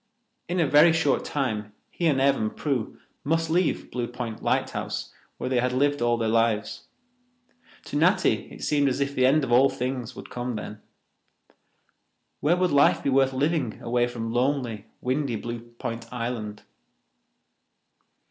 [0.49, 5.13] In a very short time he and Ev and Prue must leave Blue Point lighthouse,
[5.37, 6.85] where they had lived all their lives.
[7.83, 10.81] To Natty it seemed as if the end of all things would come then.
[12.39, 16.63] Where would life be worth living away from lonely, windy Blue Point Island?